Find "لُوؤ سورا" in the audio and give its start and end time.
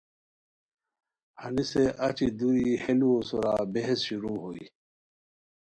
2.99-3.53